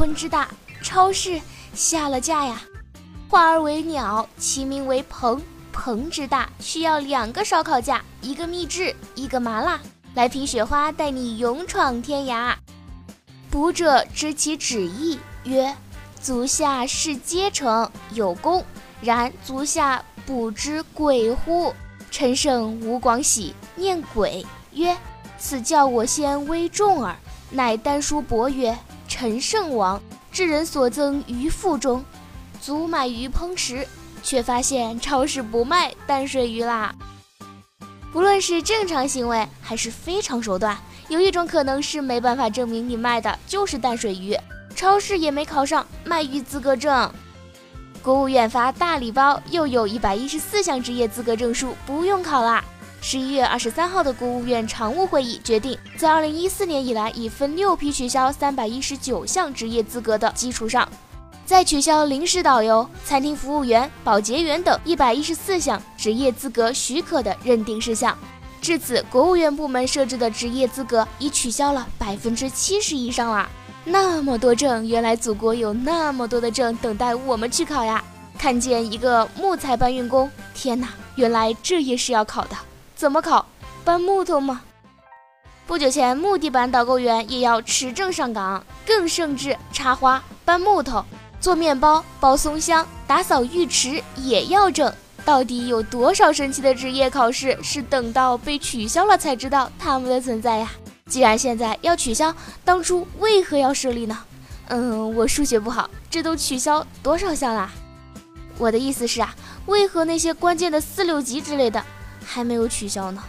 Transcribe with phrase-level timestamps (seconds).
[0.00, 0.48] 鲲之大，
[0.80, 1.38] 超市
[1.74, 2.62] 下了架呀。
[3.28, 5.42] 化而为鸟，其名为鹏。
[5.72, 9.78] 鹏之大，需要两个烧烤架，一个秘制，一个麻辣。
[10.14, 12.54] 来瓶雪花，带你勇闯天涯。
[13.50, 15.76] 卜者知其旨意，曰：
[16.18, 18.64] 足下是皆成，有功。
[19.02, 21.74] 然足下卜之鬼乎？
[22.10, 24.96] 陈胜吴广喜念鬼，曰：
[25.38, 27.14] 此教我先微重耳。
[27.50, 28.74] 乃丹书伯曰。
[29.10, 30.00] 陈胜王
[30.30, 32.02] 智人所赠鱼腹中，
[32.60, 33.86] 足买鱼烹食，
[34.22, 36.94] 却发现超市不卖淡水鱼啦。
[38.12, 44.34] 不论是正常行为还是非常手段，有一种可能是没办法证明你卖的就是淡水鱼，
[44.76, 47.12] 超市也没考上卖鱼资格证。
[48.00, 52.64] 国务院发大礼包，又有一百一十四项职业资格证书不用考啦。
[53.02, 60.86] 十一月二十三号的国务院常务会议决定，在二零一四年以来，已分六批取消三百一十九项职业资格的基础上，
[61.46, 68.16] 再取消临时导游、餐厅服务员、保洁员等一百一十四项职业资格许可的认定事项。
[68.60, 73.48] 至此，国务院部门设置的职业资格已取消了百分之七十以上啦。
[73.82, 78.04] 那么多证，原来祖国有那么多的证等待我们去考呀！
[78.38, 82.56] 看见一个木材搬运工，天哪，原来这也是要考的。
[83.00, 83.46] 怎么考？
[83.82, 84.60] 搬木头吗？
[85.66, 91.02] 不久前，木地板导购员也要持证上岗，更甚至插花、搬木头、
[91.40, 94.92] 做面包、包松香、打扫浴池也要证。
[95.24, 100.70] 到底有多少神奇的职业考试是等到被取消了才知道他们的存在呀？
[101.06, 102.34] 既然现在要取消，
[102.66, 104.18] 当初为何要设立呢？
[104.68, 107.70] 嗯，我数学不好，这都取消多少项啦？
[108.58, 111.82] 我的意思是啊，为何那些关键的四六级之类的？
[112.24, 113.22] 还没有取消呢。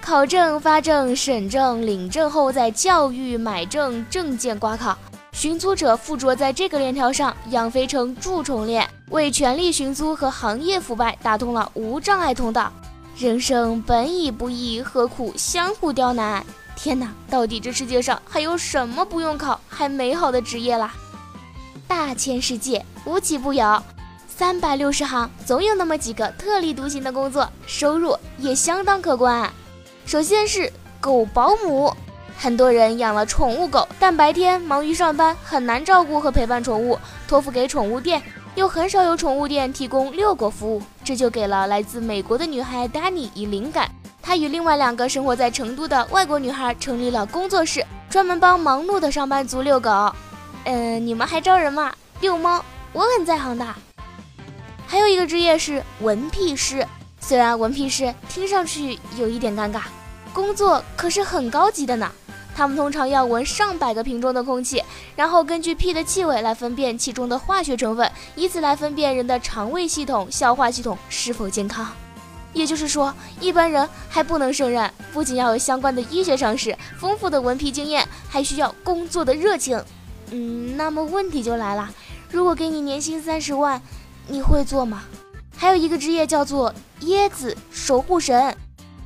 [0.00, 4.98] 考证、发证、审证、领证后，在教育、买证、证件挂靠，
[5.30, 12.72] 寻租者附着在这个链条上，养肥成蛀虫链，为权力寻租和行业腐败打通了无障碍通道。
[13.16, 16.44] 人生本已不易，何苦相互刁难？
[16.74, 20.92] 天哪，到底这世界上还有什么不用考还美好的职业啦？
[21.86, 23.82] 大千世界，无奇不有。
[24.34, 29.48] 三百六十行，总有那么几个特立独行的工作，收入也相当可观。
[30.06, 31.94] 首先是狗保姆，
[32.38, 36.98] 很多人养了宠物狗，但白天忙于上班，很难照顾和陪伴宠物，
[37.28, 38.22] 托付给宠物店，
[38.54, 43.90] 又很少有宠物店提供遛狗服务，这就给了来自美国的女孩 Danny 以灵感。
[44.22, 49.90] 她与另外两个生活在成都的外国女孩成立了工作室，专门帮忙碌的上班族遛狗。
[50.64, 51.92] 嗯，你们还招人吗？
[52.20, 53.66] 遛猫，我很在行的。
[54.92, 56.86] 还有一个职业是闻屁师，
[57.18, 59.80] 虽然闻屁师听上去有一点尴尬，
[60.34, 62.12] 工作可是很高级的呢。
[62.54, 64.84] 他们通常要闻上百个瓶中的空气，
[65.16, 71.88] 然后根据屁的气味来分辨其中的化学成分，以此来分辨人的肠胃系统、消化系统是否健康。
[72.52, 79.82] 也就是说，一般人还不能胜任，不仅要有相关的医学常识、丰富的闻屁经验，还需要工作的热情。
[80.32, 81.88] 嗯，那么问题就来了，
[82.30, 83.80] 如果给你年薪三十万？
[84.28, 85.02] 你会做吗？
[85.56, 88.56] 还有一个职业叫做椰子守护神，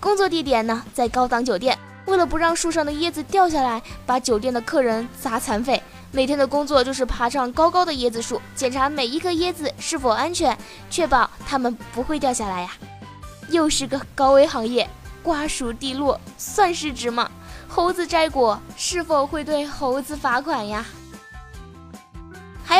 [0.00, 1.76] 工作地点呢在高档酒店。
[2.06, 10.56] 为了不让树上的椰子掉下来，把酒店的客人砸残废，每天的工作就是爬上高高的椰子树，检查每一颗椰子是否安全，
[10.88, 12.70] 确保它们不会掉下来呀。
[13.50, 14.88] 又是个高危行业，
[15.22, 17.30] 瓜熟蒂落，算是值吗？
[17.68, 20.86] 猴子摘果，是否会对猴子罚款呀？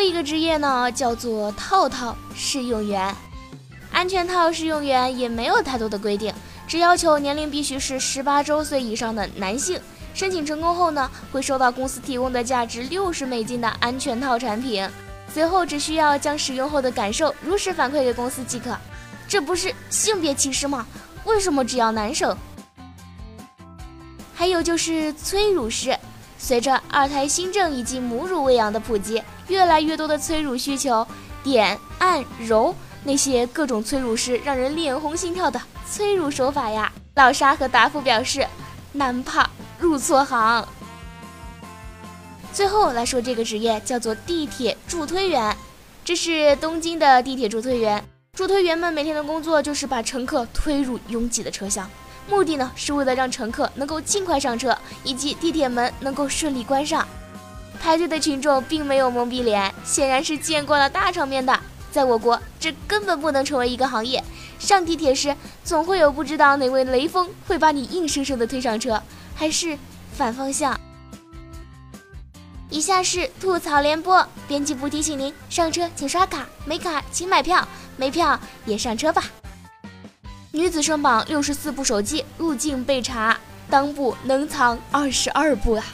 [0.00, 3.14] 还有一个职业呢，叫做套套试用员。
[3.92, 6.32] 安全套试用员也没有太多的规定，
[6.66, 9.78] 只要求年龄必须是十八周岁以上的男性。
[10.14, 14.88] 申请成功后呢，会收到公司提供的价值六十美金的安全套产品，
[15.30, 18.74] 随后只需要将使用后的感受如实反馈给公司即可。
[19.28, 20.86] 这不是性别歧视吗？
[21.26, 22.34] 为什么只要男生？
[24.34, 25.94] 还有就是催乳师。
[26.42, 31.06] 随着二胎新政以及母乳喂养的普及，越来越多的催乳需求，
[31.44, 36.90] 点、按、揉那些各种催乳师让人脸红心跳的催乳手法呀。
[37.14, 38.46] 老沙和达夫表示，
[38.92, 39.48] 难怕
[39.78, 40.66] 入错行。
[42.52, 45.54] 最后来说这个职业叫做地铁助推员，
[46.04, 48.02] 这是东京的地铁助推员。
[48.32, 51.88] 助推员们每天的工作就是把乘客推入拥挤的车厢，
[52.28, 57.06] 目的呢是为了让乘客能够尽快上车，以及地铁门能够顺利关上。
[57.80, 61.58] 排队的群众并没有蒙蔽脸，显然是见惯了大场面的。
[61.90, 64.22] 在我国，这根本不能成为一个行业。
[64.58, 65.34] 上地铁时，
[65.64, 69.02] 总会有不知道哪位雷锋会把你硬生生的推上车，
[69.34, 69.76] 还是
[70.12, 70.78] 反方向。
[72.68, 77.66] 以下是吐槽联播，编辑部提醒您：上车请刷卡，没卡请买票，
[77.96, 79.24] 没票也上车吧。
[80.52, 83.38] 女子身绑六十四部手机入境被查，
[83.70, 85.84] 裆部能藏二十二部啊！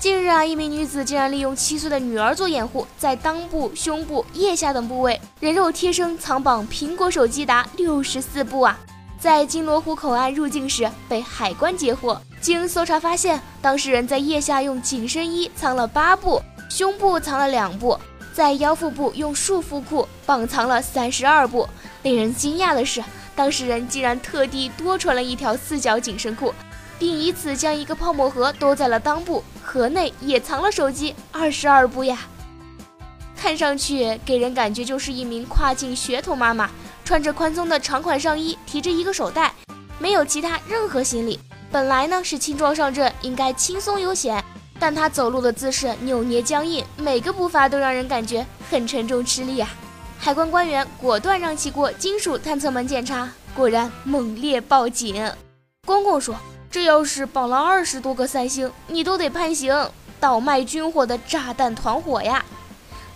[0.00, 8.78] 近日啊，一名女子竟然利用七岁的女儿做掩护，在裆部、胸部、腋下等部位人肉贴身藏绑苹果手机达六十四部啊！
[9.20, 16.40] 在金罗湖口岸入境时被海关截获，经搜查发现，当事人在腋下用紧身衣藏了八部，
[16.70, 17.98] 胸部藏了两部，
[18.32, 21.68] 在腰腹部用束缚裤绑藏了三十二部。
[22.02, 23.00] 令人惊讶的是，
[23.34, 26.54] 当事人竟然特地多穿了一条四角紧身裤。
[26.98, 32.16] 并以此将一个泡沫盒兜在了裆部，盒内也藏了手机二十二部呀。
[33.36, 36.70] 看上去给人感觉就是一名跨境血统妈妈，
[37.04, 39.52] 穿着宽松的长款上衣，提着一个手袋，
[39.98, 41.40] 没有其他任何行李。
[41.72, 44.40] 本来呢是轻装上阵，应该轻松悠闲，
[44.78, 49.68] 但她走路的姿势扭捏僵硬，每个步伐都让人感觉很沉重吃力啊。
[50.24, 55.28] 海关官员果断让其过金属探测门检查，果然猛烈报警。
[55.84, 56.36] 公公说。
[56.70, 62.42] 这要是绑了二十多个三星，你都得判刑，倒卖军火的炸弹团伙呀！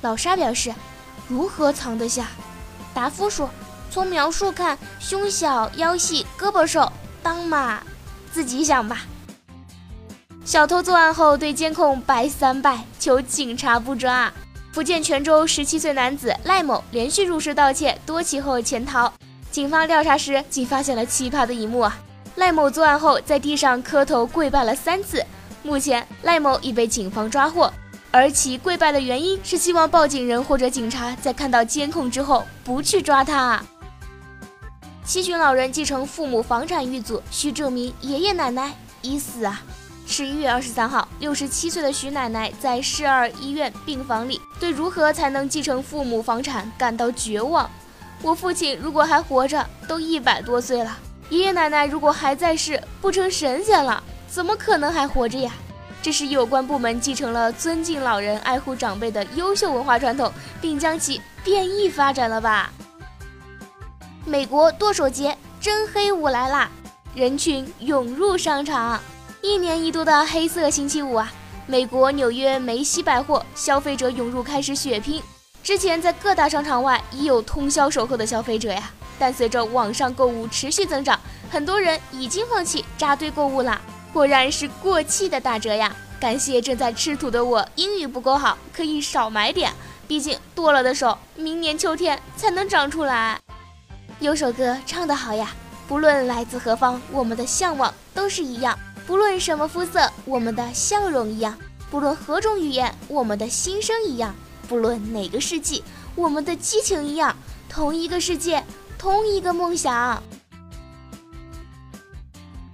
[0.02, 0.74] 老沙表示，
[1.26, 2.26] 如何藏得下？
[2.92, 3.48] 达夫说，
[3.90, 6.92] 从描述看，胸小腰细胳膊瘦，
[7.22, 7.80] 当嘛，
[8.30, 9.06] 自己想吧。
[10.44, 14.30] 小偷作案后对监控拜三拜，求警察不抓。
[14.76, 19.10] 福建泉州十七岁男子赖某连续入室盗窃多起后潜逃，
[19.50, 21.98] 警方调查时竟发现了奇葩的一幕啊！
[22.34, 25.24] 赖某作案后在地上磕头跪拜了三次，
[25.62, 27.72] 目前赖某已被警方抓获，
[28.10, 33.64] 而其跪拜的原因是希望报警人或者警察在看到监控之后不去抓他。
[35.06, 39.62] 七旬老人继承父母房产遇阻，需证明爷爷奶奶已死啊！
[40.08, 47.68] 十一月二十三号，六十七岁的徐奶奶在市二医院病房里，对如何才能继承父母房产感到绝望。
[48.22, 50.96] 我父亲如果还活着，都一百多岁了。
[51.28, 55.52] 爷爷奶奶如果还在世，不成神仙了，怎么可能还活着呀？
[56.00, 62.70] 这是有关部门继承了尊敬老人、爱护长辈的优秀文化传统，并将其变异发展了吧？
[64.24, 66.70] 美国剁手节真黑五来啦，
[67.12, 69.00] 人群涌入商场，
[69.46, 71.32] 一年一度的黑色星期五啊！
[71.68, 75.22] 美国纽约梅西百货消费者涌入开始血拼，
[75.62, 78.90] 之前在各大商场外已有通宵守候的消费者呀。
[79.20, 83.80] 但随着网上购物持续增长，很多人已经放弃扎堆购物了。
[84.12, 85.94] 果然是过气的打折呀！
[86.18, 89.72] 感谢正在吃土的我，英语不够好，可以少买点。
[90.08, 93.38] 毕竟剁了的手，明年秋天才能长出来。
[94.18, 95.52] 有首歌唱得好呀，
[95.86, 98.76] 不论来自何方，我们的向往都是一样；
[99.06, 101.54] 不论什么肤色，我们的笑容一样；
[101.90, 104.34] 不论何种语言，我们的心声一样；
[104.68, 107.36] 不论哪个世纪，我们的激情一样。
[107.68, 108.64] 同一个世界。
[108.98, 110.22] 同一个梦想，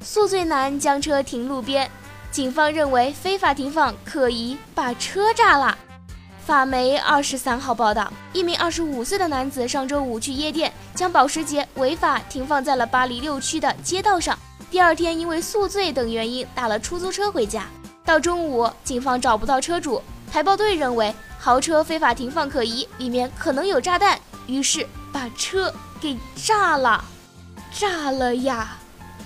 [0.01, 1.91] 宿醉男将车停路边，
[2.31, 5.77] 警方认为非法停放可疑，把车炸了。
[6.47, 14.39] 法媒二十三号报道，一名二十五岁的男子上周五去夜店，将保时捷违法停放在了巴黎六区的街道上。
[14.73, 17.67] 第二天因为宿醉等原因打了出租车回家。
[18.07, 20.01] 到中午，警方找不到车主，
[20.33, 25.71] 排爆队认为豪车非法停放可疑，里面可能有炸弹，于是把车。
[26.01, 27.05] 给炸了，
[27.71, 28.79] 炸了呀，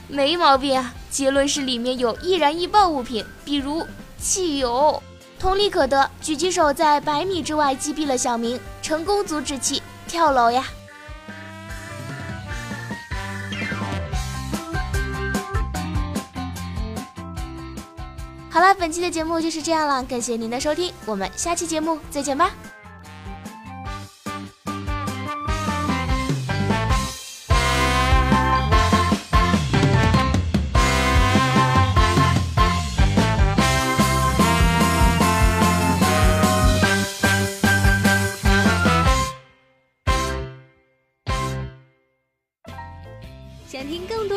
[0.08, 0.92] 没毛病啊。
[1.10, 3.86] 结论是里面有易燃易爆物品，比如
[4.18, 5.00] 汽油。
[5.38, 10.66] 同理可得，狙击手在百米之外击毙了小明，成功阻止其跳楼呀。
[18.56, 22.54] 好了，本期的节目就是这样了，感谢您的收听，我们下期节目再见吧。